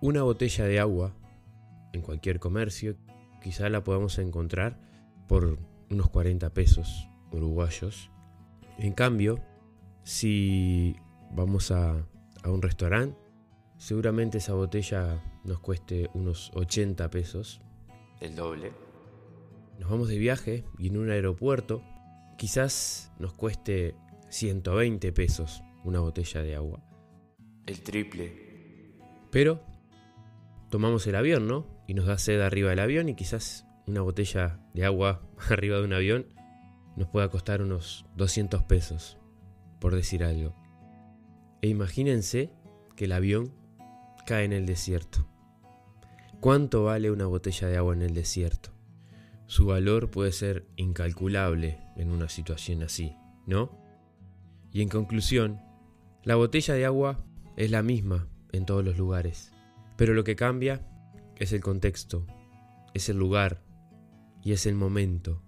Una 0.00 0.22
botella 0.22 0.64
de 0.64 0.78
agua 0.78 1.12
en 1.92 2.02
cualquier 2.02 2.38
comercio 2.38 2.96
quizá 3.42 3.68
la 3.68 3.82
podamos 3.82 4.18
encontrar 4.18 4.78
por 5.26 5.58
unos 5.90 6.08
40 6.08 6.54
pesos 6.54 7.08
uruguayos. 7.32 8.08
En 8.78 8.92
cambio, 8.92 9.40
si 10.04 10.94
vamos 11.32 11.72
a, 11.72 12.06
a 12.44 12.50
un 12.50 12.62
restaurante, 12.62 13.18
seguramente 13.76 14.38
esa 14.38 14.54
botella 14.54 15.20
nos 15.42 15.58
cueste 15.58 16.08
unos 16.14 16.52
80 16.54 17.10
pesos. 17.10 17.60
El 18.20 18.36
doble. 18.36 18.70
Nos 19.80 19.90
vamos 19.90 20.06
de 20.06 20.18
viaje 20.18 20.64
y 20.78 20.88
en 20.88 20.98
un 20.98 21.10
aeropuerto 21.10 21.82
quizás 22.36 23.10
nos 23.18 23.32
cueste 23.32 23.96
120 24.28 25.12
pesos 25.12 25.60
una 25.82 25.98
botella 25.98 26.42
de 26.42 26.54
agua. 26.54 26.84
El 27.66 27.80
triple. 27.82 28.46
Pero 29.30 29.67
tomamos 30.70 31.06
el 31.06 31.16
avión, 31.16 31.46
¿no? 31.46 31.66
Y 31.86 31.94
nos 31.94 32.06
da 32.06 32.18
sed 32.18 32.40
arriba 32.40 32.70
del 32.70 32.80
avión 32.80 33.08
y 33.08 33.14
quizás 33.14 33.66
una 33.86 34.02
botella 34.02 34.60
de 34.74 34.84
agua 34.84 35.22
arriba 35.50 35.78
de 35.78 35.84
un 35.84 35.92
avión 35.92 36.26
nos 36.96 37.08
pueda 37.08 37.28
costar 37.28 37.62
unos 37.62 38.06
200 38.16 38.64
pesos, 38.64 39.18
por 39.80 39.94
decir 39.94 40.24
algo. 40.24 40.54
E 41.62 41.68
imagínense 41.68 42.52
que 42.96 43.04
el 43.04 43.12
avión 43.12 43.54
cae 44.26 44.44
en 44.44 44.52
el 44.52 44.66
desierto. 44.66 45.26
¿Cuánto 46.40 46.84
vale 46.84 47.10
una 47.10 47.26
botella 47.26 47.68
de 47.68 47.76
agua 47.76 47.94
en 47.94 48.02
el 48.02 48.14
desierto? 48.14 48.70
Su 49.46 49.66
valor 49.66 50.10
puede 50.10 50.32
ser 50.32 50.66
incalculable 50.76 51.78
en 51.96 52.10
una 52.10 52.28
situación 52.28 52.82
así, 52.82 53.16
¿no? 53.46 53.70
Y 54.72 54.82
en 54.82 54.88
conclusión, 54.88 55.60
la 56.22 56.36
botella 56.36 56.74
de 56.74 56.84
agua 56.84 57.24
es 57.56 57.70
la 57.70 57.82
misma 57.82 58.28
en 58.52 58.66
todos 58.66 58.84
los 58.84 58.98
lugares, 58.98 59.52
pero 59.98 60.14
lo 60.14 60.22
que 60.22 60.36
cambia 60.36 60.80
es 61.36 61.52
el 61.52 61.60
contexto, 61.60 62.24
es 62.94 63.08
el 63.08 63.18
lugar 63.18 63.64
y 64.44 64.52
es 64.52 64.64
el 64.64 64.76
momento. 64.76 65.42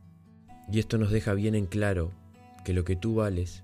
Y 0.70 0.81
esto 0.81 0.98
nos 0.98 1.12
deja 1.12 1.34
bien 1.34 1.55
en 1.55 1.67
claro 1.67 2.11
que 2.65 2.75
lo 2.75 2.84
que 2.84 2.97
tú 2.97 3.15
vales, 3.15 3.62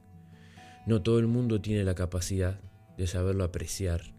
no 0.86 1.02
todo 1.02 1.18
el 1.18 1.26
mundo 1.26 1.60
tiene 1.60 1.82
la 1.82 1.96
capacidad 1.96 2.60
de 2.96 3.08
saberlo 3.08 3.42
apreciar. 3.42 4.14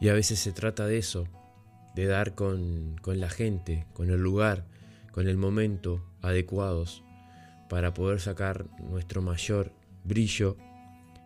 Y 0.00 0.08
a 0.08 0.14
veces 0.14 0.38
se 0.38 0.50
trata 0.50 0.86
de 0.86 0.96
eso, 0.96 1.28
de 1.94 2.06
dar 2.06 2.34
con, 2.34 2.96
con 3.02 3.20
la 3.20 3.28
gente, 3.28 3.86
con 3.92 4.10
el 4.10 4.22
lugar, 4.22 4.64
con 5.12 5.28
el 5.28 5.36
momento 5.36 6.02
adecuados 6.22 7.04
para 7.68 7.92
poder 7.92 8.20
sacar 8.20 8.64
nuestro 8.80 9.20
mayor 9.20 9.72
brillo 10.04 10.56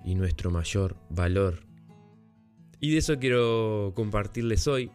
y 0.04 0.16
nuestro 0.16 0.50
mayor 0.50 0.96
valor. 1.08 1.71
Y 2.84 2.90
de 2.90 2.98
eso 2.98 3.20
quiero 3.20 3.92
compartirles 3.94 4.66
hoy, 4.66 4.90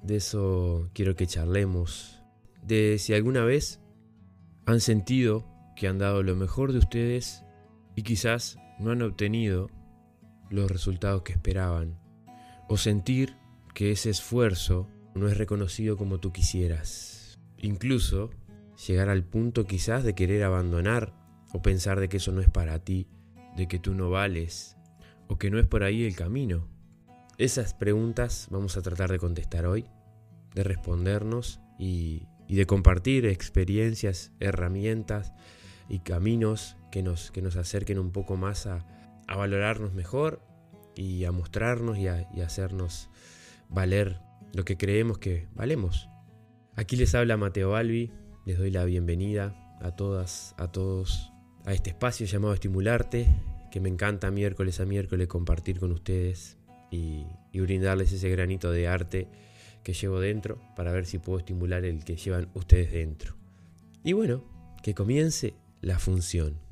de 0.00 0.14
eso 0.14 0.90
quiero 0.94 1.16
que 1.16 1.26
charlemos, 1.26 2.22
de 2.62 2.98
si 3.00 3.14
alguna 3.14 3.44
vez 3.44 3.80
han 4.64 4.80
sentido 4.80 5.44
que 5.74 5.88
han 5.88 5.98
dado 5.98 6.22
lo 6.22 6.36
mejor 6.36 6.70
de 6.70 6.78
ustedes 6.78 7.42
y 7.96 8.02
quizás 8.02 8.60
no 8.78 8.92
han 8.92 9.02
obtenido 9.02 9.68
los 10.50 10.70
resultados 10.70 11.22
que 11.22 11.32
esperaban, 11.32 11.98
o 12.68 12.76
sentir 12.76 13.34
que 13.74 13.90
ese 13.90 14.10
esfuerzo 14.10 14.86
no 15.16 15.26
es 15.26 15.36
reconocido 15.36 15.96
como 15.96 16.20
tú 16.20 16.30
quisieras. 16.30 17.40
Incluso 17.58 18.30
llegar 18.86 19.08
al 19.08 19.24
punto 19.24 19.66
quizás 19.66 20.04
de 20.04 20.14
querer 20.14 20.44
abandonar 20.44 21.12
o 21.52 21.60
pensar 21.60 21.98
de 21.98 22.08
que 22.08 22.18
eso 22.18 22.30
no 22.30 22.40
es 22.40 22.48
para 22.48 22.84
ti, 22.84 23.08
de 23.56 23.66
que 23.66 23.80
tú 23.80 23.94
no 23.94 24.10
vales 24.10 24.76
o 25.26 25.38
que 25.38 25.50
no 25.50 25.58
es 25.58 25.66
por 25.66 25.82
ahí 25.82 26.04
el 26.04 26.14
camino. 26.14 26.75
Esas 27.38 27.74
preguntas 27.74 28.48
vamos 28.50 28.78
a 28.78 28.82
tratar 28.82 29.12
de 29.12 29.18
contestar 29.18 29.66
hoy, 29.66 29.84
de 30.54 30.64
respondernos 30.64 31.60
y, 31.78 32.26
de 32.48 32.64
compartir 32.64 33.26
experiencias, 33.26 34.32
herramientas 34.40 35.34
y 35.90 35.98
caminos 35.98 36.78
que 36.90 37.02
nos, 37.02 37.30
que 37.30 37.42
nos 37.42 37.56
acerquen 37.56 37.98
un 37.98 38.10
poco 38.10 38.38
más 38.38 38.66
a, 38.66 38.86
a 39.26 39.36
valorarnos 39.36 39.92
mejor 39.92 40.40
y 40.94 41.26
a 41.26 41.32
mostrarnos 41.32 41.98
y 41.98 42.08
a, 42.08 42.26
y 42.34 42.40
hacernos 42.40 43.10
valer 43.68 44.18
lo 44.54 44.64
que 44.64 44.78
creemos 44.78 45.18
que 45.18 45.46
valemos. 45.54 46.08
Aquí 46.74 46.96
les 46.96 47.14
habla 47.14 47.36
Mateo 47.36 47.72
Balbi, 47.72 48.12
les 48.46 48.56
doy 48.56 48.70
la 48.70 48.86
bienvenida 48.86 49.76
a 49.82 49.90
todas, 49.90 50.54
a 50.56 50.72
todos, 50.72 51.32
a 51.66 51.74
este 51.74 51.90
espacio 51.90 52.24
llamado 52.24 52.54
Estimularte, 52.54 53.28
que 53.70 53.80
me 53.80 53.90
encanta 53.90 54.30
miércoles 54.30 54.80
a 54.80 54.86
miércoles 54.86 55.28
compartir 55.28 55.78
con 55.78 55.92
ustedes 55.92 56.56
y, 56.96 57.26
y 57.52 57.60
brindarles 57.60 58.12
ese 58.12 58.28
granito 58.30 58.70
de 58.70 58.88
arte 58.88 59.28
que 59.82 59.92
llevo 59.92 60.18
dentro 60.18 60.60
para 60.74 60.92
ver 60.92 61.06
si 61.06 61.18
puedo 61.18 61.38
estimular 61.38 61.84
el 61.84 62.04
que 62.04 62.16
llevan 62.16 62.48
ustedes 62.54 62.92
dentro. 62.92 63.36
Y 64.02 64.14
bueno, 64.14 64.44
que 64.82 64.94
comience 64.94 65.54
la 65.80 65.98
función. 65.98 66.65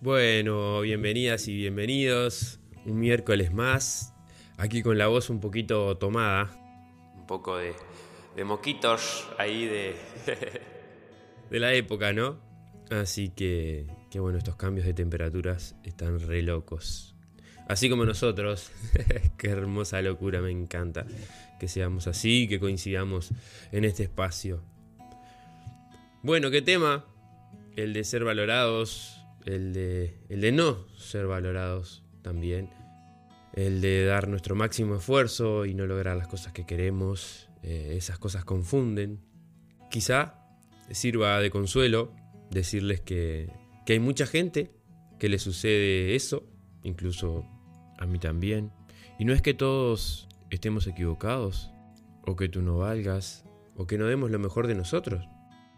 Bueno, 0.00 0.80
bienvenidas 0.80 1.48
y 1.48 1.54
bienvenidos. 1.54 2.60
Un 2.86 2.98
miércoles 2.98 3.52
más. 3.52 4.14
Aquí 4.56 4.82
con 4.82 4.96
la 4.96 5.08
voz 5.08 5.28
un 5.28 5.38
poquito 5.38 5.98
tomada. 5.98 6.50
Un 7.14 7.26
poco 7.26 7.58
de, 7.58 7.74
de 8.34 8.44
moquitos 8.44 9.28
ahí 9.38 9.66
de... 9.66 9.96
De 11.50 11.58
la 11.58 11.72
época, 11.72 12.12
¿no? 12.12 12.38
Así 12.90 13.30
que, 13.30 13.86
que 14.10 14.20
bueno, 14.20 14.38
estos 14.38 14.56
cambios 14.56 14.86
de 14.86 14.94
temperaturas 14.94 15.76
están 15.82 16.20
re 16.20 16.42
locos. 16.42 17.17
Así 17.68 17.90
como 17.90 18.06
nosotros. 18.06 18.70
Qué 19.36 19.48
hermosa 19.48 20.00
locura, 20.02 20.40
me 20.40 20.50
encanta 20.50 21.06
que 21.60 21.68
seamos 21.68 22.06
así, 22.06 22.48
que 22.48 22.58
coincidamos 22.60 23.30
en 23.72 23.84
este 23.84 24.04
espacio. 24.04 24.62
Bueno, 26.22 26.50
¿qué 26.50 26.62
tema? 26.62 27.04
El 27.76 27.92
de 27.92 28.04
ser 28.04 28.24
valorados, 28.24 29.20
el 29.44 29.72
de, 29.72 30.18
el 30.28 30.40
de 30.40 30.52
no 30.52 30.88
ser 30.96 31.26
valorados 31.26 32.04
también, 32.22 32.70
el 33.54 33.80
de 33.80 34.04
dar 34.04 34.28
nuestro 34.28 34.54
máximo 34.54 34.96
esfuerzo 34.96 35.66
y 35.66 35.74
no 35.74 35.86
lograr 35.86 36.16
las 36.16 36.28
cosas 36.28 36.52
que 36.52 36.64
queremos, 36.64 37.48
eh, 37.62 37.94
esas 37.96 38.18
cosas 38.18 38.44
confunden. 38.44 39.20
Quizá 39.90 40.46
sirva 40.90 41.40
de 41.40 41.50
consuelo 41.50 42.14
decirles 42.50 43.00
que, 43.00 43.50
que 43.84 43.94
hay 43.94 44.00
mucha 44.00 44.26
gente 44.26 44.70
que 45.18 45.28
le 45.28 45.38
sucede 45.38 46.14
eso, 46.14 46.46
incluso 46.82 47.57
a 47.98 48.06
mí 48.06 48.18
también, 48.18 48.72
y 49.18 49.24
no 49.24 49.32
es 49.32 49.42
que 49.42 49.54
todos 49.54 50.28
estemos 50.50 50.86
equivocados, 50.86 51.70
o 52.24 52.36
que 52.36 52.48
tú 52.48 52.62
no 52.62 52.78
valgas, 52.78 53.44
o 53.76 53.86
que 53.86 53.98
no 53.98 54.06
demos 54.06 54.30
lo 54.30 54.38
mejor 54.38 54.66
de 54.66 54.74
nosotros, 54.74 55.28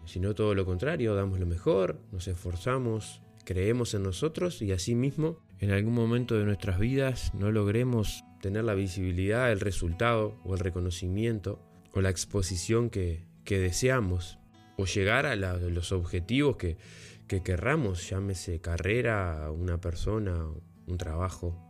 sino 0.05 0.35
todo 0.35 0.55
lo 0.55 0.65
contrario, 0.65 1.15
damos 1.15 1.39
lo 1.39 1.47
mejor, 1.47 2.01
nos 2.13 2.28
esforzamos, 2.28 3.22
creemos 3.45 3.95
en 3.95 4.03
nosotros 4.03 4.63
y 4.63 4.72
asimismo 4.72 5.39
en 5.59 5.71
algún 5.71 5.95
momento 5.95 6.37
de 6.37 6.45
nuestras 6.45 6.78
vidas 6.78 7.33
no 7.34 7.51
logremos 7.51 8.25
tener 8.41 8.65
la 8.65 8.75
visibilidad, 8.75 9.53
el 9.53 9.61
resultado 9.61 10.41
o 10.45 10.55
el 10.55 10.61
reconocimiento 10.61 11.61
o 11.93 12.01
la 12.01 12.11
exposición 12.11 12.91
que, 12.91 13.25
que 13.45 13.59
deseamos 13.59 14.39
o 14.77 14.87
llegar 14.87 15.27
a 15.27 15.37
los 15.37 15.93
objetivos 15.93 16.57
que, 16.57 16.78
que 17.27 17.43
querramos, 17.43 18.09
llámese 18.09 18.61
carrera, 18.61 19.51
una 19.51 19.81
persona, 19.81 20.47
un 20.87 20.97
trabajo. 20.97 21.70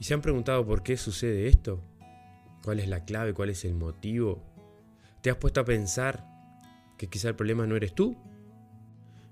¿Y 0.00 0.04
se 0.04 0.14
han 0.14 0.22
preguntado 0.22 0.64
por 0.66 0.82
qué 0.82 0.96
sucede 0.96 1.46
esto? 1.46 1.84
¿Cuál 2.64 2.80
es 2.80 2.88
la 2.88 3.04
clave? 3.04 3.34
¿Cuál 3.34 3.50
es 3.50 3.66
el 3.66 3.74
motivo? 3.74 4.42
¿Te 5.20 5.28
has 5.28 5.36
puesto 5.36 5.60
a 5.60 5.66
pensar 5.66 6.26
que 6.96 7.08
quizá 7.08 7.28
el 7.28 7.36
problema 7.36 7.66
no 7.66 7.76
eres 7.76 7.94
tú? 7.94 8.16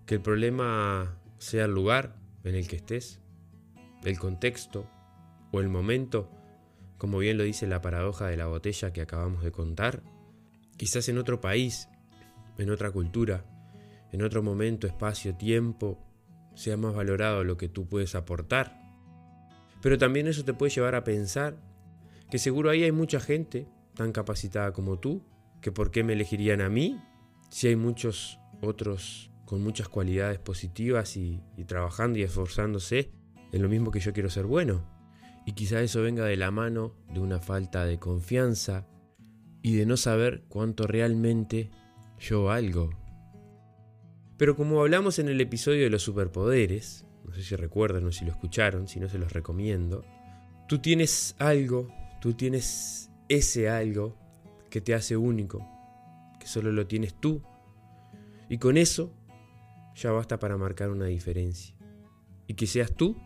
¿Que 0.05 0.17
el 0.17 0.21
problema 0.21 1.19
sea 1.39 1.65
el 1.65 1.73
lugar 1.73 2.17
en 2.45 2.55
el 2.55 2.69
que 2.69 2.77
estés? 2.77 3.19
¿El 4.05 4.19
contexto? 4.19 4.87
¿O 5.53 5.61
el 5.61 5.71
momento? 5.71 6.31
Como 6.99 7.17
bien 7.17 7.39
lo 7.39 7.45
dice 7.45 7.67
la 7.67 7.81
paradoja 7.81 8.27
de 8.27 8.37
la 8.37 8.47
botella 8.47 8.93
que 8.93 9.01
acabamos 9.01 9.43
de 9.43 9.53
contar. 9.53 10.03
Quizás 10.77 11.09
en 11.09 11.17
otro 11.17 11.41
país, 11.41 11.89
en 12.59 12.69
otra 12.69 12.91
cultura, 12.91 13.43
en 14.13 14.23
otro 14.23 14.43
momento, 14.43 14.87
espacio, 14.87 15.35
tiempo, 15.35 15.99
sea 16.55 16.77
más 16.77 16.95
valorado 16.95 17.43
lo 17.43 17.57
que 17.57 17.71
tú 17.71 17.89
puedes 17.89 18.15
aportar. 18.15 18.88
Pero 19.81 19.99
también 19.99 20.27
eso 20.27 20.45
te 20.45 20.55
puede 20.55 20.73
llevar 20.73 20.95
a 20.95 21.05
pensar 21.05 21.57
que 22.31 22.39
seguro 22.39 22.71
ahí 22.71 22.85
hay 22.85 22.93
mucha 22.93 23.21
gente 23.21 23.69
tan 23.95 24.13
capacitada 24.13 24.73
como 24.73 24.99
tú, 24.99 25.25
que 25.61 25.73
por 25.73 25.91
qué 25.91 26.05
me 26.05 26.13
elegirían 26.13 26.61
a 26.61 26.69
mí 26.69 27.01
si 27.51 27.69
hay 27.69 27.77
muchos 27.77 28.39
otros 28.61 29.31
con 29.45 29.63
muchas 29.63 29.89
cualidades 29.89 30.39
positivas 30.39 31.17
y, 31.17 31.41
trabajando 31.67 32.19
y 32.19 32.23
esforzándose 32.23 33.13
en 33.51 33.63
lo 33.63 33.69
mismo 33.71 33.91
que 33.91 34.01
yo 34.01 34.13
quiero 34.13 34.29
ser 34.29 34.45
bueno. 34.45 34.87
Y 35.47 35.53
quizá 35.53 35.81
eso 35.81 36.03
venga 36.03 36.27
de 36.27 36.37
la 36.37 36.51
mano 36.51 36.95
de 37.15 37.21
una 37.21 37.41
falta 37.41 37.87
de 37.87 37.99
confianza 37.99 38.87
y 39.63 39.75
de 39.75 39.87
no 39.87 39.97
saber 39.97 40.45
cuánto 40.49 40.87
realmente 40.87 41.71
yo 42.19 42.45
valgo. 42.45 42.91
Pero 44.37 44.55
como 44.55 44.83
hablamos 44.83 45.19
en 45.19 45.29
el 45.29 45.41
episodio 45.41 45.85
de 45.85 45.91
los 45.91 46.03
superpoderes, 46.03 47.07
no 47.29 47.35
sé 47.35 47.43
si 47.43 47.57
recuerdan 47.57 48.07
o 48.07 48.13
si 48.13 48.25
lo 48.25 48.33
escucharon, 48.33 48.89
si 48.89 49.01
no 49.01 49.09
se 49.09 49.19
los 49.19 49.33
recomiendo, 49.33 50.05
tú 50.67 50.79
tienes 50.79 51.37
algo, 51.39 51.89
tú 52.21 52.35
tienes 52.35 53.11
ese 53.29 53.69
algo 53.69 54.17
que 54.71 54.81
te 54.81 54.95
hace 54.95 55.17
único, 55.17 55.67
que 56.41 56.47
solo 56.47 56.73
lo 56.73 56.87
tienes 56.87 57.15
tú, 57.15 57.43
y 58.49 58.59
con 58.59 58.77
eso 58.77 59.13
ya 59.95 60.11
basta 60.13 60.39
para 60.39 60.57
marcar 60.57 60.91
una 60.91 61.07
diferencia. 61.07 61.75
Y 62.47 62.55
que 62.55 62.67
seas 62.67 62.93
tú 62.95 63.17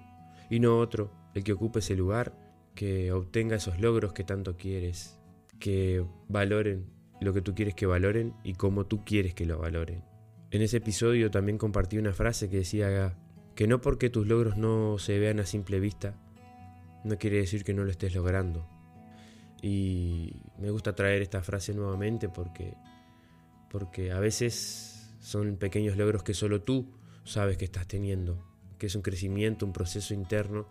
y 0.50 0.58
no 0.58 0.78
otro 0.78 1.12
el 1.34 1.44
que 1.44 1.52
ocupe 1.52 1.78
ese 1.78 1.94
lugar, 1.94 2.36
que 2.74 3.12
obtenga 3.12 3.56
esos 3.56 3.80
logros 3.80 4.12
que 4.12 4.24
tanto 4.24 4.56
quieres, 4.56 5.18
que 5.60 6.04
valoren 6.28 6.90
lo 7.20 7.32
que 7.32 7.42
tú 7.42 7.54
quieres 7.54 7.74
que 7.74 7.86
valoren 7.86 8.34
y 8.42 8.54
cómo 8.54 8.86
tú 8.86 9.04
quieres 9.04 9.34
que 9.34 9.46
lo 9.46 9.58
valoren. 9.58 10.02
En 10.50 10.60
ese 10.60 10.78
episodio 10.78 11.30
también 11.30 11.56
compartí 11.56 11.98
una 11.98 12.12
frase 12.12 12.50
que 12.50 12.58
decía 12.58 13.16
que 13.54 13.66
no 13.66 13.80
porque 13.80 14.10
tus 14.10 14.26
logros 14.26 14.56
no 14.56 14.98
se 14.98 15.18
vean 15.18 15.40
a 15.40 15.46
simple 15.46 15.80
vista, 15.80 16.14
no 17.04 17.18
quiere 17.18 17.38
decir 17.38 17.64
que 17.64 17.74
no 17.74 17.84
lo 17.84 17.90
estés 17.90 18.14
logrando. 18.14 18.68
Y 19.60 20.36
me 20.58 20.70
gusta 20.70 20.94
traer 20.94 21.22
esta 21.22 21.42
frase 21.42 21.74
nuevamente 21.74 22.28
porque, 22.28 22.74
porque 23.70 24.12
a 24.12 24.20
veces 24.20 25.14
son 25.20 25.56
pequeños 25.56 25.96
logros 25.96 26.22
que 26.22 26.34
solo 26.34 26.62
tú 26.62 26.92
sabes 27.24 27.56
que 27.56 27.64
estás 27.64 27.86
teniendo, 27.86 28.44
que 28.78 28.86
es 28.86 28.94
un 28.96 29.02
crecimiento, 29.02 29.64
un 29.64 29.72
proceso 29.72 30.14
interno, 30.14 30.66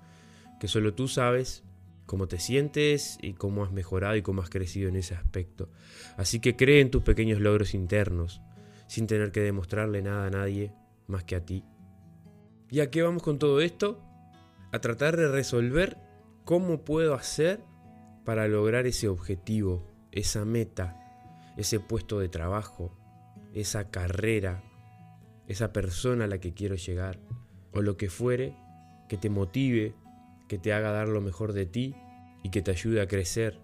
que 0.59 0.67
solo 0.67 0.93
tú 0.93 1.07
sabes 1.07 1.63
cómo 2.05 2.27
te 2.27 2.39
sientes 2.39 3.17
y 3.21 3.33
cómo 3.33 3.63
has 3.63 3.71
mejorado 3.71 4.17
y 4.17 4.21
cómo 4.21 4.41
has 4.41 4.49
crecido 4.49 4.89
en 4.89 4.97
ese 4.97 5.15
aspecto. 5.15 5.69
Así 6.17 6.41
que 6.41 6.57
cree 6.57 6.81
en 6.81 6.91
tus 6.91 7.03
pequeños 7.03 7.39
logros 7.39 7.73
internos, 7.73 8.41
sin 8.87 9.07
tener 9.07 9.31
que 9.31 9.39
demostrarle 9.39 10.01
nada 10.01 10.27
a 10.27 10.29
nadie 10.29 10.73
más 11.07 11.23
que 11.23 11.37
a 11.37 11.45
ti. 11.45 11.63
¿Y 12.71 12.79
a 12.79 12.89
qué 12.89 13.01
vamos 13.01 13.21
con 13.21 13.37
todo 13.37 13.59
esto? 13.59 14.01
A 14.71 14.79
tratar 14.79 15.17
de 15.17 15.27
resolver 15.27 15.97
cómo 16.45 16.85
puedo 16.85 17.13
hacer 17.13 17.59
para 18.23 18.47
lograr 18.47 18.87
ese 18.87 19.09
objetivo, 19.09 19.85
esa 20.13 20.45
meta, 20.45 20.97
ese 21.57 21.81
puesto 21.81 22.19
de 22.19 22.29
trabajo, 22.29 22.97
esa 23.53 23.91
carrera, 23.91 24.63
esa 25.47 25.73
persona 25.73 26.23
a 26.23 26.27
la 26.27 26.39
que 26.39 26.53
quiero 26.53 26.75
llegar, 26.75 27.19
o 27.73 27.81
lo 27.81 27.97
que 27.97 28.09
fuere 28.09 28.55
que 29.09 29.17
te 29.17 29.29
motive, 29.29 29.93
que 30.47 30.57
te 30.57 30.71
haga 30.71 30.91
dar 30.91 31.09
lo 31.09 31.19
mejor 31.19 31.51
de 31.51 31.65
ti 31.65 31.93
y 32.41 32.51
que 32.51 32.61
te 32.61 32.71
ayude 32.71 33.01
a 33.01 33.07
crecer, 33.07 33.59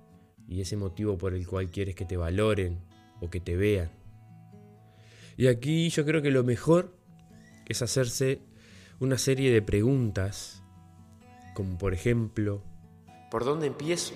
y 0.49 0.59
ese 0.59 0.75
motivo 0.75 1.17
por 1.17 1.33
el 1.33 1.47
cual 1.47 1.71
quieres 1.71 1.95
que 1.95 2.05
te 2.05 2.17
valoren 2.17 2.81
o 3.21 3.29
que 3.29 3.39
te 3.39 3.55
vean. 3.55 3.89
Y 5.37 5.47
aquí 5.47 5.87
yo 5.87 6.03
creo 6.03 6.21
que 6.21 6.31
lo 6.31 6.43
mejor 6.43 6.93
es 7.67 7.81
hacerse 7.81 8.41
una 8.99 9.17
serie 9.19 9.51
de 9.51 9.61
preguntas, 9.61 10.63
como 11.53 11.77
por 11.77 11.93
ejemplo, 11.93 12.63
¿por 13.29 13.45
dónde 13.45 13.67
empiezo? 13.67 14.13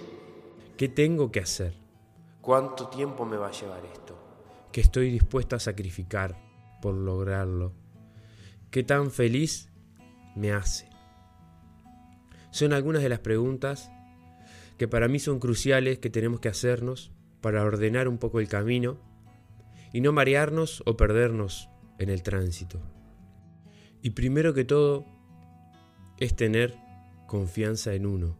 ¿qué 0.75 0.89
tengo 0.89 1.31
que 1.31 1.39
hacer? 1.39 1.75
¿Cuánto 2.42 2.88
tiempo 2.88 3.24
me 3.24 3.38
va 3.38 3.50
a 3.50 3.51
llevar 3.51 3.86
esto? 3.86 4.18
¿Qué 4.72 4.81
estoy 4.81 5.12
dispuesto 5.12 5.56
a 5.56 5.60
sacrificar 5.60 6.36
por 6.81 6.95
lograrlo? 6.95 7.74
¿Qué 8.72 8.81
tan 8.81 9.12
feliz 9.12 9.69
me 10.36 10.51
hace? 10.51 10.89
Son 12.50 12.74
algunas 12.74 13.04
de 13.04 13.10
las 13.10 13.19
preguntas 13.19 13.92
que 14.80 14.88
para 14.88 15.07
mí 15.07 15.19
son 15.19 15.39
cruciales 15.39 16.00
que 16.00 16.10
tenemos 16.10 16.39
que 16.39 16.50
hacernos 16.50 17.12
para 17.42 17.63
ordenar 17.63 18.07
un 18.07 18.18
poco 18.18 18.39
el 18.39 18.48
camino 18.48 18.98
y 19.94 20.01
no 20.01 20.12
marearnos 20.12 20.81
o 20.88 20.98
perdernos 20.98 21.69
en 22.00 22.10
el 22.10 22.24
tránsito. 22.24 22.80
Y 24.01 24.12
primero 24.12 24.53
que 24.53 24.65
todo 24.65 25.06
es 26.18 26.36
tener 26.36 26.75
confianza 27.27 27.94
en 27.94 28.06
uno, 28.06 28.38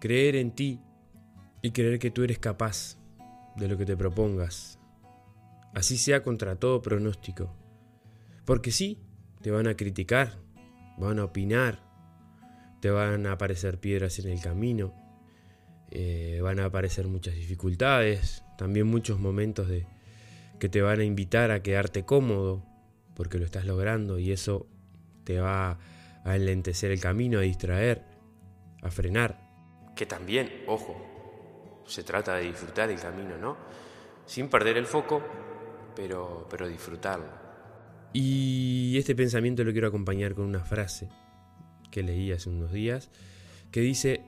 creer 0.00 0.36
en 0.36 0.52
ti 0.52 0.80
y 1.62 1.70
creer 1.70 1.98
que 1.98 2.10
tú 2.10 2.22
eres 2.22 2.38
capaz 2.38 2.98
de 3.56 3.68
lo 3.68 3.76
que 3.76 3.86
te 3.86 3.96
propongas, 3.96 4.78
así 5.74 5.96
sea 5.96 6.22
contra 6.22 6.56
todo 6.56 6.82
pronóstico. 6.82 7.54
Porque 8.44 8.70
sí, 8.70 8.98
te 9.40 9.50
van 9.50 9.66
a 9.66 9.76
criticar, 9.76 10.38
van 10.96 11.18
a 11.18 11.24
opinar, 11.24 11.80
te 12.80 12.90
van 12.90 13.26
a 13.26 13.32
aparecer 13.32 13.78
piedras 13.78 14.18
en 14.18 14.28
el 14.30 14.40
camino, 14.40 14.94
eh, 15.90 16.40
van 16.42 16.60
a 16.60 16.66
aparecer 16.66 17.08
muchas 17.08 17.34
dificultades, 17.34 18.44
también 18.56 18.86
muchos 18.86 19.18
momentos 19.18 19.68
de, 19.68 19.86
que 20.58 20.68
te 20.68 20.82
van 20.82 21.00
a 21.00 21.04
invitar 21.04 21.50
a 21.50 21.62
quedarte 21.62 22.04
cómodo 22.04 22.64
porque 23.14 23.38
lo 23.38 23.44
estás 23.44 23.64
logrando 23.64 24.18
y 24.18 24.32
eso 24.32 24.68
te 25.28 25.38
va 25.38 25.78
a 26.24 26.36
enlentecer 26.36 26.90
el 26.90 27.00
camino, 27.00 27.38
a 27.38 27.42
distraer, 27.42 28.02
a 28.80 28.90
frenar. 28.90 29.38
Que 29.94 30.06
también, 30.06 30.64
ojo, 30.66 31.84
se 31.86 32.02
trata 32.02 32.36
de 32.36 32.44
disfrutar 32.44 32.88
el 32.88 32.98
camino, 32.98 33.36
¿no? 33.36 33.54
Sin 34.24 34.48
perder 34.48 34.78
el 34.78 34.86
foco, 34.86 35.22
pero, 35.94 36.46
pero 36.48 36.66
disfrutarlo. 36.66 37.26
Y 38.14 38.96
este 38.96 39.14
pensamiento 39.14 39.64
lo 39.64 39.72
quiero 39.72 39.88
acompañar 39.88 40.34
con 40.34 40.46
una 40.46 40.64
frase 40.64 41.10
que 41.90 42.02
leí 42.02 42.32
hace 42.32 42.48
unos 42.48 42.72
días, 42.72 43.10
que 43.70 43.80
dice, 43.80 44.24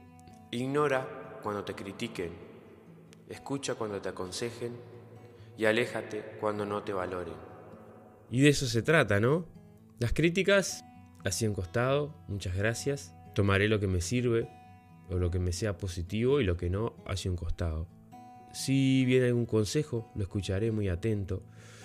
Ignora 0.51 1.39
cuando 1.41 1.63
te 1.63 1.73
critiquen, 1.73 2.31
escucha 3.27 3.73
cuando 3.73 3.99
te 3.99 4.09
aconsejen 4.09 4.73
y 5.57 5.65
aléjate 5.65 6.37
cuando 6.39 6.63
no 6.63 6.83
te 6.83 6.93
valoren. 6.93 7.33
Y 8.29 8.41
de 8.41 8.49
eso 8.49 8.67
se 8.67 8.83
trata, 8.83 9.19
¿no? 9.19 9.47
Las 9.97 10.13
críticas, 10.13 10.85
así 11.23 11.45
en 11.45 11.53
costado, 11.53 12.15
muchas 12.27 12.55
gracias. 12.55 13.15
Tomaré 13.33 13.67
lo 13.67 13.79
que 13.79 13.87
me 13.87 14.01
sirve 14.01 14.49
o 15.09 15.17
lo 15.17 15.31
que 15.31 15.39
me 15.39 15.53
sea 15.53 15.77
positivo 15.77 16.41
y 16.41 16.43
lo 16.43 16.57
que 16.57 16.69
no, 16.69 16.93
hacia 17.05 17.31
un 17.31 17.37
costado. 17.37 17.87
Si 18.53 19.05
viene 19.05 19.27
algún 19.27 19.45
consejo, 19.45 20.11
lo 20.15 20.23
escucharé 20.23 20.71
muy 20.71 20.89
atento. 20.89 21.43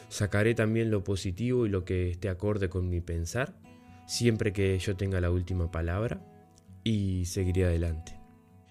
Sacaré 0.09 0.55
también 0.55 0.91
lo 0.91 1.05
positivo 1.05 1.67
y 1.67 1.69
lo 1.69 1.85
que 1.85 2.11
esté 2.11 2.29
acorde 2.29 2.69
con 2.69 2.89
mi 2.89 3.01
pensar, 3.01 3.55
siempre 4.07 4.53
que 4.53 4.79
yo 4.79 4.97
tenga 4.97 5.21
la 5.21 5.31
última 5.31 5.71
palabra, 5.71 6.21
y 6.85 7.25
seguiré 7.25 7.65
adelante. 7.65 8.17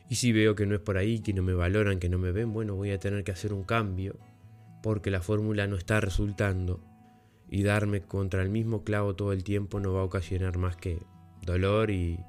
Y 0.10 0.16
si 0.16 0.32
veo 0.32 0.56
que 0.56 0.66
no 0.66 0.76
es 0.76 0.82
por 0.82 0.98
ahí, 0.98 1.20
que 1.20 1.34
no 1.34 1.44
me 1.44 1.54
valoran, 1.54 2.00
que 2.00 2.10
no 2.10 2.18
me 2.18 2.32
ven, 2.32 2.54
bueno, 2.54 2.76
voy 2.76 2.92
a 2.92 3.00
tener 3.00 3.24
que 3.24 3.32
hacer 3.32 3.52
un 3.52 3.64
cambio 3.64 4.18
porque 4.82 5.10
la 5.10 5.22
fórmula 5.22 5.66
no 5.66 5.78
está 5.78 6.00
resultando 6.00 6.80
y 7.50 7.64
darme 7.64 8.02
contra 8.02 8.42
el 8.42 8.50
mismo 8.50 8.84
clavo 8.84 9.16
todo 9.16 9.32
el 9.32 9.44
tiempo 9.44 9.80
no 9.80 9.94
va 9.94 10.02
a 10.02 10.06
ocasionar 10.06 10.58
más 10.58 10.76
que 10.76 11.02
dolor 11.42 11.92
y 11.92 12.20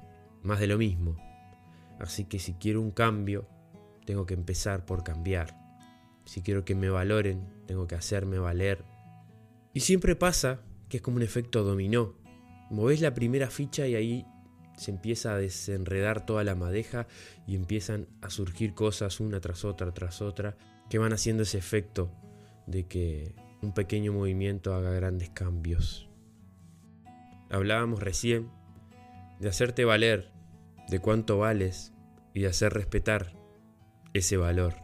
más 0.43 0.59
de 0.59 0.67
lo 0.67 0.77
mismo. 0.77 1.17
Así 1.99 2.25
que 2.25 2.39
si 2.39 2.53
quiero 2.53 2.81
un 2.81 2.91
cambio, 2.91 3.47
tengo 4.05 4.25
que 4.25 4.33
empezar 4.33 4.85
por 4.85 5.03
cambiar. 5.03 5.57
Si 6.25 6.41
quiero 6.41 6.65
que 6.65 6.75
me 6.75 6.89
valoren, 6.89 7.47
tengo 7.65 7.87
que 7.87 7.95
hacerme 7.95 8.39
valer. 8.39 8.83
Y 9.73 9.81
siempre 9.81 10.15
pasa 10.15 10.61
que 10.89 10.97
es 10.97 11.03
como 11.03 11.17
un 11.17 11.23
efecto 11.23 11.63
dominó. 11.63 12.15
Moves 12.69 13.01
la 13.01 13.13
primera 13.13 13.49
ficha 13.49 13.87
y 13.87 13.95
ahí 13.95 14.25
se 14.77 14.91
empieza 14.91 15.33
a 15.33 15.37
desenredar 15.37 16.25
toda 16.25 16.43
la 16.43 16.55
madeja 16.55 17.07
y 17.47 17.55
empiezan 17.55 18.07
a 18.21 18.29
surgir 18.29 18.73
cosas 18.73 19.19
una 19.19 19.39
tras 19.39 19.65
otra, 19.65 19.93
tras 19.93 20.21
otra, 20.21 20.55
que 20.89 20.99
van 20.99 21.13
haciendo 21.13 21.43
ese 21.43 21.57
efecto 21.57 22.11
de 22.67 22.85
que 22.87 23.35
un 23.67 23.73
pequeño 23.73 24.13
movimiento 24.13 24.73
haga 24.73 24.91
grandes 24.91 25.29
cambios. 25.29 26.07
Hablábamos 27.49 28.01
recién 28.01 28.49
de 29.41 29.49
hacerte 29.49 29.83
valer, 29.83 30.31
de 30.87 30.99
cuánto 30.99 31.37
vales 31.37 31.93
y 32.33 32.41
de 32.41 32.47
hacer 32.47 32.71
respetar 32.71 33.33
ese 34.13 34.37
valor. 34.37 34.75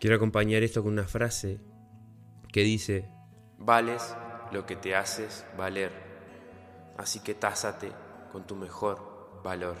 Quiero 0.00 0.16
acompañar 0.16 0.64
esto 0.64 0.82
con 0.82 0.94
una 0.94 1.06
frase 1.06 1.60
que 2.52 2.62
dice, 2.62 3.08
Vales 3.58 4.16
lo 4.50 4.66
que 4.66 4.74
te 4.74 4.96
haces 4.96 5.46
valer, 5.56 5.92
así 6.98 7.20
que 7.20 7.34
tásate 7.34 7.92
con 8.32 8.44
tu 8.44 8.56
mejor 8.56 9.40
valor. 9.44 9.76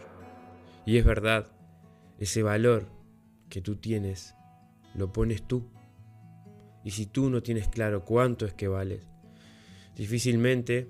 Y 0.86 0.98
es 0.98 1.04
verdad, 1.04 1.48
ese 2.18 2.44
valor 2.44 2.86
que 3.48 3.60
tú 3.60 3.74
tienes, 3.74 4.36
lo 4.94 5.12
pones 5.12 5.42
tú 5.42 5.68
y 6.84 6.92
si 6.92 7.06
tú 7.06 7.30
no 7.30 7.42
tienes 7.42 7.68
claro 7.68 8.04
cuánto 8.04 8.46
es 8.46 8.54
que 8.54 8.68
vales, 8.68 9.10
Difícilmente 10.00 10.88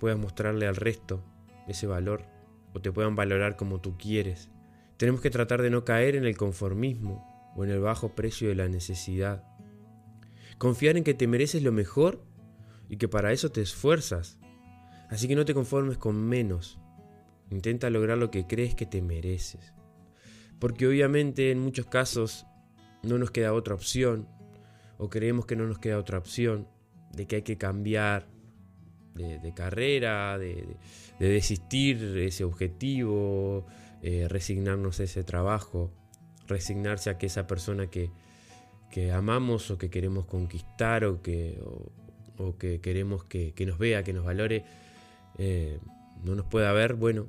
puedas 0.00 0.18
mostrarle 0.18 0.66
al 0.66 0.74
resto 0.74 1.22
ese 1.68 1.86
valor 1.86 2.26
o 2.72 2.80
te 2.80 2.90
puedan 2.90 3.14
valorar 3.14 3.54
como 3.54 3.80
tú 3.80 3.96
quieres. 3.96 4.50
Tenemos 4.96 5.20
que 5.20 5.30
tratar 5.30 5.62
de 5.62 5.70
no 5.70 5.84
caer 5.84 6.16
en 6.16 6.24
el 6.24 6.36
conformismo 6.36 7.52
o 7.54 7.62
en 7.62 7.70
el 7.70 7.78
bajo 7.78 8.16
precio 8.16 8.48
de 8.48 8.56
la 8.56 8.68
necesidad. 8.68 9.44
Confiar 10.58 10.96
en 10.96 11.04
que 11.04 11.14
te 11.14 11.28
mereces 11.28 11.62
lo 11.62 11.70
mejor 11.70 12.24
y 12.88 12.96
que 12.96 13.06
para 13.06 13.30
eso 13.30 13.52
te 13.52 13.60
esfuerzas. 13.60 14.40
Así 15.10 15.28
que 15.28 15.36
no 15.36 15.44
te 15.44 15.54
conformes 15.54 15.96
con 15.96 16.16
menos. 16.16 16.80
Intenta 17.50 17.88
lograr 17.88 18.18
lo 18.18 18.32
que 18.32 18.48
crees 18.48 18.74
que 18.74 18.84
te 18.84 19.00
mereces. 19.00 19.74
Porque 20.58 20.88
obviamente 20.88 21.52
en 21.52 21.60
muchos 21.60 21.86
casos 21.86 22.46
no 23.04 23.16
nos 23.18 23.30
queda 23.30 23.52
otra 23.52 23.74
opción 23.74 24.28
o 25.04 25.10
creemos 25.10 25.44
que 25.44 25.54
no 25.54 25.66
nos 25.66 25.78
queda 25.78 25.98
otra 25.98 26.16
opción 26.16 26.66
de 27.12 27.26
que 27.26 27.36
hay 27.36 27.42
que 27.42 27.58
cambiar 27.58 28.26
de, 29.14 29.52
carrera, 29.54 30.38
de, 30.38 30.76
desistir 31.20 32.00
de 32.00 32.26
ese 32.26 32.42
objetivo, 32.42 33.66
eh, 34.02 34.26
resignarnos 34.28 34.98
a 34.98 35.04
ese 35.04 35.22
trabajo, 35.22 35.92
resignarse 36.48 37.10
a 37.10 37.18
que 37.18 37.26
esa 37.26 37.46
persona 37.46 37.88
que, 37.88 38.10
amamos 39.12 39.70
o 39.70 39.76
que 39.76 39.90
queremos 39.90 40.24
conquistar 40.24 41.04
o 41.04 41.20
que, 41.20 41.60
o, 42.38 42.56
que 42.56 42.80
queremos 42.80 43.24
que, 43.24 43.52
nos 43.66 43.78
vea, 43.78 44.04
que 44.04 44.12
nos 44.12 44.24
valore, 44.24 44.64
eh, 45.38 45.78
no 46.24 46.34
nos 46.34 46.46
pueda 46.46 46.72
ver, 46.72 46.94
bueno, 46.94 47.26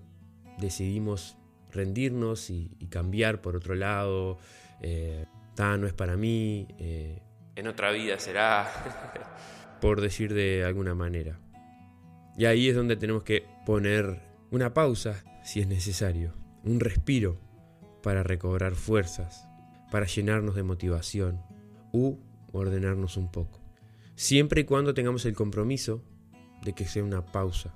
decidimos 0.60 1.38
rendirnos 1.74 2.50
y, 2.50 2.70
cambiar 2.89 3.41
por 3.41 3.55
otro 3.55 3.75
lado, 3.75 4.38
eh, 4.82 5.25
no 5.58 5.88
es 5.88 5.94
para 5.94 6.17
mí, 6.17 6.67
eh, 6.79 7.22
en 7.55 7.67
otra 7.67 7.91
vida 7.91 8.19
será, 8.19 8.69
por 9.81 10.01
decir 10.01 10.33
de 10.33 10.63
alguna 10.63 10.95
manera. 10.95 11.39
Y 12.38 12.45
ahí 12.45 12.69
es 12.69 12.75
donde 12.75 12.97
tenemos 12.97 13.24
que 13.24 13.45
poner 13.65 14.21
una 14.51 14.74
pausa, 14.74 15.24
si 15.43 15.62
es 15.62 15.67
necesario, 15.67 16.33
un 16.63 16.79
respiro 16.79 17.39
para 18.03 18.24
recobrar 18.24 18.75
fuerzas, 18.75 19.47
para 19.91 20.05
llenarnos 20.05 20.55
de 20.55 20.63
motivación 20.63 21.41
u 21.91 22.17
ordenarnos 22.51 23.17
un 23.17 23.31
poco. 23.31 23.62
Siempre 24.15 24.62
y 24.62 24.63
cuando 24.65 24.93
tengamos 24.93 25.25
el 25.25 25.33
compromiso 25.33 26.03
de 26.63 26.74
que 26.74 26.85
sea 26.85 27.03
una 27.03 27.25
pausa 27.25 27.74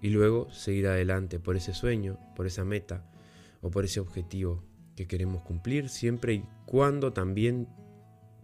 y 0.00 0.10
luego 0.10 0.50
seguir 0.50 0.86
adelante 0.88 1.38
por 1.38 1.56
ese 1.56 1.74
sueño, 1.74 2.18
por 2.34 2.46
esa 2.46 2.64
meta 2.64 3.04
o 3.60 3.70
por 3.70 3.84
ese 3.84 4.00
objetivo 4.00 4.64
que 4.96 5.06
queremos 5.06 5.42
cumplir, 5.42 5.88
siempre 5.88 6.34
y 6.34 6.44
cuando 6.66 7.12
también 7.12 7.68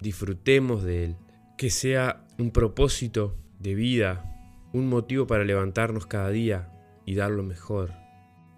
disfrutemos 0.00 0.82
de 0.82 1.04
él. 1.04 1.16
Que 1.56 1.70
sea 1.70 2.24
un 2.38 2.50
propósito 2.50 3.36
de 3.58 3.74
vida, 3.74 4.38
un 4.72 4.88
motivo 4.88 5.26
para 5.26 5.44
levantarnos 5.44 6.06
cada 6.06 6.30
día 6.30 6.72
y 7.04 7.14
dar 7.14 7.30
lo 7.30 7.42
mejor, 7.42 7.92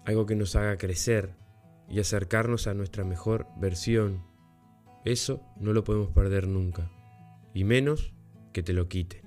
algo 0.05 0.25
que 0.25 0.35
nos 0.35 0.55
haga 0.55 0.77
crecer 0.77 1.35
y 1.89 1.99
acercarnos 1.99 2.67
a 2.67 2.73
nuestra 2.73 3.03
mejor 3.03 3.47
versión. 3.57 4.23
Eso 5.03 5.41
no 5.59 5.73
lo 5.73 5.83
podemos 5.83 6.11
perder 6.11 6.47
nunca, 6.47 6.91
y 7.53 7.63
menos 7.63 8.13
que 8.53 8.61
te 8.61 8.73
lo 8.73 8.87
quite. 8.87 9.23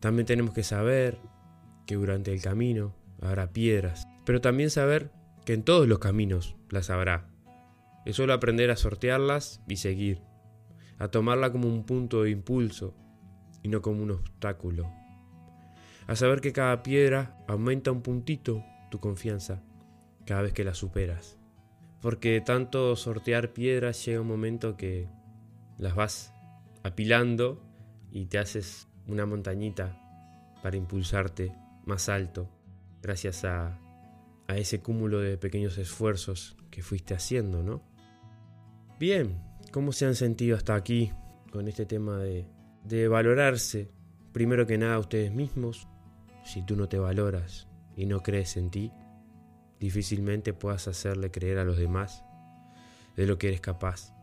También 0.00 0.26
tenemos 0.26 0.54
que 0.54 0.62
saber 0.62 1.18
que 1.86 1.96
durante 1.96 2.32
el 2.32 2.40
camino 2.40 2.94
habrá 3.20 3.52
piedras, 3.52 4.06
pero 4.24 4.40
también 4.40 4.70
saber 4.70 5.10
que 5.44 5.52
en 5.52 5.62
todos 5.62 5.86
los 5.86 5.98
caminos 5.98 6.56
las 6.70 6.90
habrá. 6.90 7.28
Es 8.06 8.16
solo 8.16 8.32
aprender 8.32 8.70
a 8.70 8.76
sortearlas 8.76 9.62
y 9.68 9.76
seguir, 9.76 10.22
a 10.98 11.08
tomarla 11.08 11.50
como 11.52 11.68
un 11.68 11.84
punto 11.84 12.22
de 12.22 12.30
impulso 12.30 12.94
y 13.62 13.68
no 13.68 13.82
como 13.82 14.02
un 14.02 14.12
obstáculo. 14.12 14.90
A 16.06 16.16
saber 16.16 16.40
que 16.40 16.52
cada 16.52 16.82
piedra 16.82 17.36
aumenta 17.48 17.90
un 17.90 18.02
puntito 18.02 18.62
tu 18.90 19.00
confianza 19.00 19.62
cada 20.26 20.42
vez 20.42 20.52
que 20.52 20.64
la 20.64 20.74
superas. 20.74 21.38
Porque 22.00 22.42
tanto 22.42 22.94
sortear 22.96 23.52
piedras 23.52 24.04
llega 24.04 24.20
un 24.20 24.28
momento 24.28 24.76
que 24.76 25.08
las 25.78 25.94
vas 25.94 26.34
apilando 26.82 27.62
y 28.12 28.26
te 28.26 28.38
haces 28.38 28.88
una 29.06 29.24
montañita 29.24 30.00
para 30.62 30.76
impulsarte 30.76 31.54
más 31.86 32.08
alto 32.08 32.48
gracias 33.02 33.44
a, 33.44 33.78
a 34.46 34.56
ese 34.56 34.80
cúmulo 34.80 35.20
de 35.20 35.36
pequeños 35.38 35.78
esfuerzos 35.78 36.56
que 36.70 36.82
fuiste 36.82 37.14
haciendo, 37.14 37.62
¿no? 37.62 37.82
Bien, 38.98 39.42
¿cómo 39.74 39.90
se 39.90 40.06
han 40.06 40.14
sentido 40.14 40.56
hasta 40.56 40.76
aquí 40.76 41.10
con 41.50 41.66
este 41.66 41.84
tema 41.84 42.20
de, 42.20 43.08
valorarse? 43.08 43.90
Primero 44.32 44.68
que 44.68 44.78
nada 44.78 45.00
ustedes 45.00 45.32
mismos, 45.32 45.88
si 46.44 46.62
tú 46.62 46.76
no 46.76 46.88
te 46.88 46.96
valoras 46.96 47.66
y 47.96 48.06
no 48.06 48.22
crees 48.22 48.56
en 48.56 48.70
ti, 48.70 48.92
difícilmente 49.80 50.52
puedas 50.52 50.86
hacerle 50.86 51.32
creer 51.32 51.58
a 51.58 51.64
los 51.64 51.76
demás 51.76 52.22
de 53.16 53.26
lo 53.26 53.36
que 53.36 53.48
eres 53.48 53.60
capaz, 53.60 54.14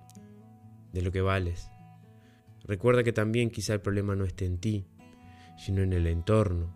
de 0.94 1.02
lo 1.02 1.12
que 1.12 1.20
vales. 1.20 1.70
Recuerda 2.64 3.04
que 3.04 3.12
también 3.12 3.50
quizá 3.50 3.74
el 3.74 3.82
problema 3.82 4.16
no 4.16 4.24
esté 4.24 4.46
en 4.46 4.58
ti, 4.58 4.88
sino 5.58 5.82
en 5.82 5.92
el 5.92 6.08
entorno. 6.08 6.74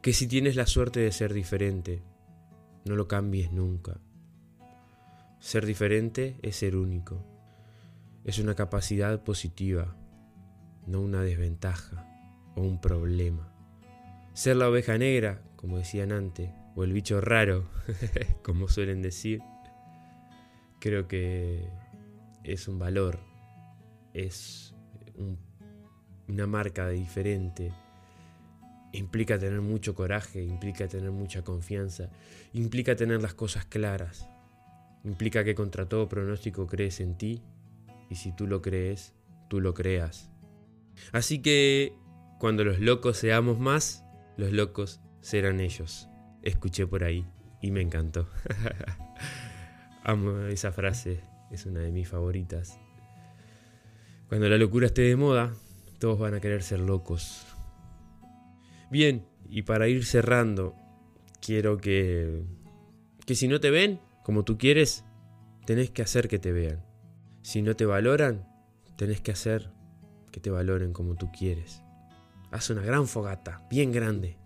Que 0.00 0.14
si 0.14 0.26
tienes 0.26 0.56
la 0.56 0.66
suerte 0.66 1.00
de 1.00 1.12
ser 1.12 1.34
diferente, 1.34 2.02
no 2.86 2.96
lo 2.96 3.08
cambies 3.08 3.52
nunca. 3.52 4.00
Ser 5.38 5.66
diferente 5.66 6.38
es 6.40 6.56
ser 6.56 6.74
único. 6.74 7.37
Es 8.28 8.38
una 8.38 8.54
capacidad 8.54 9.22
positiva, 9.24 9.96
no 10.86 11.00
una 11.00 11.22
desventaja 11.22 12.06
o 12.56 12.60
un 12.60 12.78
problema. 12.78 13.50
Ser 14.34 14.56
la 14.56 14.68
oveja 14.68 14.98
negra, 14.98 15.40
como 15.56 15.78
decían 15.78 16.12
antes, 16.12 16.50
o 16.76 16.84
el 16.84 16.92
bicho 16.92 17.22
raro, 17.22 17.70
como 18.44 18.68
suelen 18.68 19.00
decir, 19.00 19.40
creo 20.78 21.08
que 21.08 21.70
es 22.44 22.68
un 22.68 22.78
valor, 22.78 23.18
es 24.12 24.74
una 26.28 26.46
marca 26.46 26.86
de 26.86 26.96
diferente. 26.96 27.72
Implica 28.92 29.38
tener 29.38 29.62
mucho 29.62 29.94
coraje, 29.94 30.44
implica 30.44 30.86
tener 30.86 31.12
mucha 31.12 31.44
confianza, 31.44 32.10
implica 32.52 32.94
tener 32.94 33.22
las 33.22 33.32
cosas 33.32 33.64
claras, 33.64 34.28
implica 35.02 35.44
que 35.44 35.54
contra 35.54 35.88
todo 35.88 36.10
pronóstico 36.10 36.66
crees 36.66 37.00
en 37.00 37.16
ti 37.16 37.42
y 38.08 38.16
si 38.16 38.32
tú 38.32 38.46
lo 38.46 38.62
crees, 38.62 39.14
tú 39.48 39.60
lo 39.60 39.74
creas. 39.74 40.30
Así 41.12 41.40
que 41.40 41.94
cuando 42.38 42.64
los 42.64 42.80
locos 42.80 43.16
seamos 43.16 43.58
más, 43.58 44.04
los 44.36 44.52
locos 44.52 45.00
serán 45.20 45.60
ellos 45.60 46.08
escuché 46.42 46.86
por 46.86 47.04
ahí 47.04 47.26
y 47.60 47.70
me 47.70 47.80
encantó. 47.80 48.28
Amo 50.04 50.46
esa 50.46 50.72
frase, 50.72 51.20
es 51.50 51.66
una 51.66 51.80
de 51.80 51.92
mis 51.92 52.08
favoritas. 52.08 52.78
Cuando 54.28 54.48
la 54.48 54.58
locura 54.58 54.86
esté 54.86 55.02
de 55.02 55.16
moda, 55.16 55.54
todos 55.98 56.18
van 56.18 56.34
a 56.34 56.40
querer 56.40 56.62
ser 56.62 56.80
locos. 56.80 57.46
Bien, 58.90 59.26
y 59.48 59.62
para 59.62 59.88
ir 59.88 60.04
cerrando, 60.04 60.74
quiero 61.40 61.78
que 61.78 62.42
que 63.26 63.34
si 63.34 63.46
no 63.46 63.60
te 63.60 63.70
ven 63.70 64.00
como 64.22 64.44
tú 64.44 64.56
quieres, 64.56 65.04
tenés 65.66 65.90
que 65.90 66.00
hacer 66.00 66.28
que 66.28 66.38
te 66.38 66.52
vean. 66.52 66.82
Si 67.48 67.62
no 67.62 67.74
te 67.74 67.86
valoran, 67.86 68.46
tenés 68.98 69.22
que 69.22 69.30
hacer 69.30 69.70
que 70.30 70.38
te 70.38 70.50
valoren 70.50 70.92
como 70.92 71.14
tú 71.14 71.32
quieres. 71.32 71.82
Haz 72.50 72.68
una 72.68 72.82
gran 72.82 73.06
fogata, 73.06 73.66
bien 73.70 73.90
grande. 73.90 74.36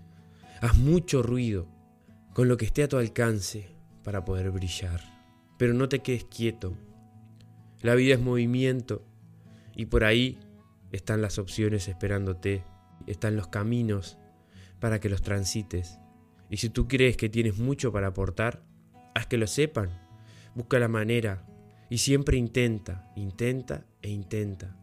Haz 0.60 0.78
mucho 0.78 1.20
ruido, 1.20 1.66
con 2.32 2.46
lo 2.46 2.56
que 2.56 2.64
esté 2.64 2.84
a 2.84 2.88
tu 2.88 2.98
alcance 2.98 3.74
para 4.04 4.24
poder 4.24 4.52
brillar. 4.52 5.00
Pero 5.58 5.74
no 5.74 5.88
te 5.88 5.98
quedes 5.98 6.26
quieto. 6.26 6.76
La 7.80 7.96
vida 7.96 8.14
es 8.14 8.20
movimiento 8.20 9.04
y 9.74 9.86
por 9.86 10.04
ahí 10.04 10.38
están 10.92 11.22
las 11.22 11.40
opciones 11.40 11.88
esperándote, 11.88 12.62
están 13.08 13.34
los 13.34 13.48
caminos 13.48 14.16
para 14.78 15.00
que 15.00 15.08
los 15.08 15.22
transites. 15.22 15.98
Y 16.50 16.58
si 16.58 16.70
tú 16.70 16.86
crees 16.86 17.16
que 17.16 17.28
tienes 17.28 17.58
mucho 17.58 17.90
para 17.90 18.06
aportar, 18.06 18.62
haz 19.16 19.26
que 19.26 19.38
lo 19.38 19.48
sepan. 19.48 19.90
Busca 20.54 20.78
la 20.78 20.86
manera 20.86 21.48
y 21.92 21.98
siempre 21.98 22.38
intenta, 22.38 23.12
intenta 23.16 23.84
e 24.00 24.08
intenta. 24.08 24.74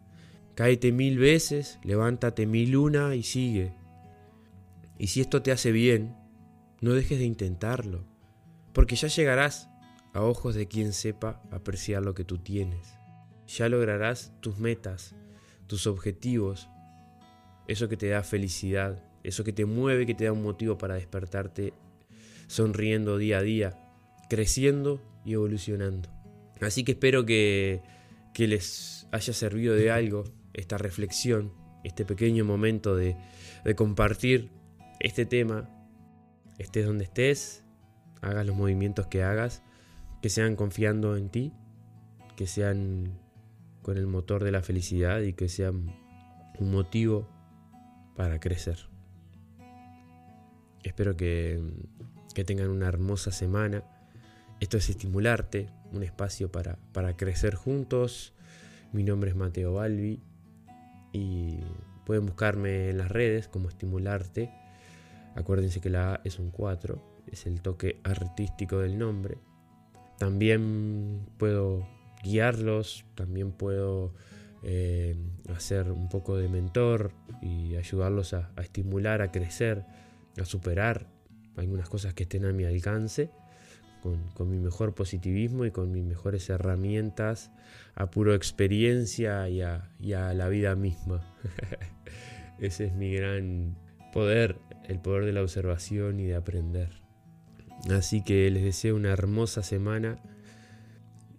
Cáete 0.53 0.91
mil 0.91 1.17
veces, 1.17 1.79
levántate 1.81 2.45
mil 2.45 2.77
una 2.77 3.15
y 3.15 3.23
sigue. 3.23 3.73
Y 4.99 5.07
si 5.07 5.19
esto 5.19 5.41
te 5.41 5.51
hace 5.51 5.71
bien, 5.71 6.15
no 6.81 6.93
dejes 6.93 7.17
de 7.17 7.25
intentarlo, 7.25 8.05
porque 8.73 8.95
ya 8.95 9.07
llegarás 9.07 9.71
a 10.13 10.21
ojos 10.21 10.53
de 10.53 10.67
quien 10.67 10.93
sepa 10.93 11.41
apreciar 11.49 12.03
lo 12.03 12.13
que 12.13 12.25
tú 12.25 12.37
tienes. 12.37 12.93
Ya 13.47 13.69
lograrás 13.69 14.31
tus 14.39 14.59
metas, 14.59 15.15
tus 15.65 15.87
objetivos, 15.87 16.69
eso 17.67 17.89
que 17.89 17.97
te 17.97 18.09
da 18.09 18.21
felicidad, 18.21 19.03
eso 19.23 19.43
que 19.43 19.51
te 19.51 19.65
mueve, 19.65 20.05
que 20.05 20.13
te 20.13 20.25
da 20.25 20.31
un 20.31 20.43
motivo 20.43 20.77
para 20.77 20.93
despertarte 20.93 21.73
sonriendo 22.45 23.17
día 23.17 23.39
a 23.39 23.41
día, 23.41 23.79
creciendo 24.29 25.01
y 25.25 25.33
evolucionando. 25.33 26.18
Así 26.61 26.83
que 26.83 26.93
espero 26.93 27.25
que, 27.25 27.81
que 28.33 28.47
les 28.47 29.07
haya 29.11 29.33
servido 29.33 29.75
de 29.75 29.91
algo 29.91 30.25
esta 30.53 30.77
reflexión 30.77 31.51
este 31.83 32.05
pequeño 32.05 32.45
momento 32.45 32.95
de, 32.95 33.15
compartir 33.75 34.49
este 34.99 35.25
tema, 35.25 35.69
estés 36.57 36.85
donde 36.85 37.03
estés, 37.05 37.63
hagas 38.21 38.45
los 38.45 38.55
movimientos 38.55 39.07
que 39.07 39.23
hagas, 39.23 39.61
que 40.21 40.29
sean 40.29 40.55
confiando 40.55 41.15
en 41.15 41.29
ti, 41.29 41.53
que 42.35 42.47
sean 42.47 43.19
con 43.81 43.97
el 43.97 44.07
motor 44.07 44.43
de 44.43 44.51
la 44.51 44.61
felicidad 44.61 45.21
y 45.21 45.33
que 45.33 45.49
sean 45.49 45.95
un 46.57 46.71
motivo 46.71 47.29
para 48.15 48.39
crecer. 48.39 48.77
Espero 50.83 51.15
que, 51.15 51.61
que 52.33 52.43
tengan 52.43 52.69
una 52.69 52.87
hermosa 52.87 53.31
semana. 53.31 53.83
Esto 54.59 54.77
es 54.77 54.89
estimularte, 54.89 55.69
un 55.91 56.03
espacio 56.03 56.51
para, 56.51 56.77
para 56.93 57.15
crecer 57.15 57.55
juntos. 57.55 58.33
Mi 58.91 59.03
nombre 59.03 59.29
es 59.29 59.35
Mateo 59.35 59.73
Balbi 59.73 60.21
y 61.11 61.59
pueden 62.05 62.25
buscarme 62.25 62.89
en 62.89 62.97
las 62.97 63.09
redes 63.09 63.47
como 63.47 63.69
estimularte. 63.69 64.51
Acuérdense 65.35 65.79
que 65.79 65.89
la 65.89 66.15
A 66.15 66.21
es 66.23 66.39
un 66.39 66.51
4, 66.51 67.01
es 67.31 67.45
el 67.45 67.61
toque 67.61 67.99
artístico 68.03 68.79
del 68.79 68.97
nombre. 68.97 69.37
También 70.17 71.27
puedo 71.37 71.87
guiarlos, 72.23 73.05
también 73.15 73.51
puedo 73.51 74.13
eh, 74.63 75.15
hacer 75.55 75.91
un 75.91 76.09
poco 76.09 76.35
de 76.35 76.49
mentor 76.49 77.11
y 77.41 77.75
ayudarlos 77.75 78.33
a, 78.33 78.51
a 78.55 78.61
estimular, 78.61 79.21
a 79.21 79.31
crecer, 79.31 79.85
a 80.39 80.45
superar 80.45 81.07
algunas 81.55 81.89
cosas 81.89 82.13
que 82.13 82.23
estén 82.23 82.45
a 82.45 82.51
mi 82.51 82.65
alcance. 82.65 83.31
Con, 84.01 84.49
mi 84.49 84.57
mejor 84.57 84.95
positivismo 84.95 85.65
y 85.65 85.71
con 85.71 85.91
mis 85.91 86.03
mejores 86.03 86.49
herramientas 86.49 87.51
a 87.95 88.09
puro 88.09 88.33
experiencia 88.33 89.49
y 89.49 89.61
a, 89.61 89.91
y 89.99 90.13
a 90.13 90.33
la 90.33 90.47
vida 90.47 90.75
misma. 90.75 91.21
Ese 92.59 92.85
es 92.85 92.93
mi 92.93 93.13
gran 93.13 93.77
poder, 94.13 94.57
el 94.87 94.99
poder 94.99 95.25
de 95.25 95.33
la 95.33 95.41
observación 95.41 96.19
y 96.19 96.25
de 96.25 96.35
aprender. 96.35 96.89
Así 97.91 98.23
que 98.23 98.49
les 98.49 98.63
deseo 98.63 98.95
una 98.95 99.11
hermosa 99.11 99.63
semana. 99.63 100.21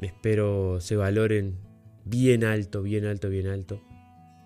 Espero 0.00 0.80
se 0.80 0.96
valoren 0.96 1.58
bien 2.04 2.44
alto, 2.44 2.82
bien 2.82 3.04
alto, 3.04 3.28
bien 3.28 3.46
alto 3.46 3.82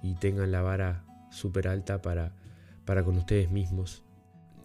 y 0.05 0.15
tengan 0.17 0.53
la 0.53 0.61
vara 0.61 1.03
súper 1.31 1.67
alta 1.67 2.03
para, 2.03 2.35
para 2.85 3.03
con 3.05 3.17
ustedes 3.17 3.51
mismos. 3.51 4.05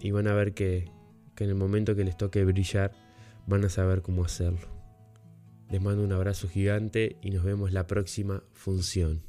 Y 0.01 0.12
van 0.12 0.27
a 0.27 0.34
ver 0.34 0.53
que, 0.53 0.91
que 1.34 1.46
en 1.46 1.51
el 1.51 1.56
momento 1.56 1.96
que 1.96 2.03
les 2.03 2.18
toque 2.18 2.44
brillar, 2.44 2.91
van 3.50 3.65
a 3.65 3.70
saber 3.70 4.01
cómo 4.01 4.24
hacerlo. 4.24 4.68
Les 5.70 5.82
mando 5.82 6.03
un 6.03 6.13
abrazo 6.13 6.48
gigante 6.48 7.18
y 7.22 7.32
nos 7.32 7.44
vemos 7.44 7.74
la 7.74 7.88
próxima 7.88 8.44
función. 8.53 9.24